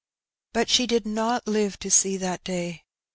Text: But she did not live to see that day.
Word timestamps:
But 0.51 0.67
she 0.67 0.87
did 0.87 1.05
not 1.05 1.45
live 1.45 1.77
to 1.77 1.91
see 1.91 2.17
that 2.17 2.43
day. 2.43 2.85